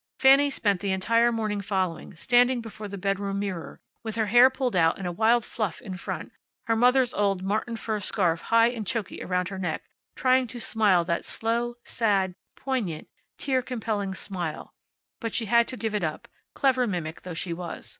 [0.19, 4.75] Fanny spent the entire morning following standing before the bedroom mirror, with her hair pulled
[4.75, 6.31] out in a wild fluff in front,
[6.65, 9.83] her mother's old marten fur scarf high and choky around her neck,
[10.15, 14.73] trying to smile that slow, sad, poignant, tear compelling smile;
[15.19, 17.87] but she had to give it up, clever mimic though she was.